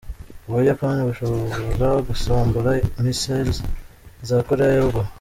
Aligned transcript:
Ubuyapani 0.47 1.01
bushobora 1.09 1.85
gusambura 2.07 2.69
"missiles" 3.03 3.57
za 4.27 4.37
Korea 4.47 4.69
ya 4.73 4.81
Ruguru. 4.83 5.09